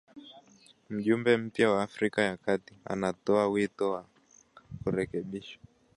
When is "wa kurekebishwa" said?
3.91-5.61